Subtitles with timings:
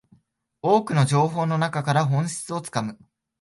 [0.63, 2.97] 多くの情報の中から本質をつかむ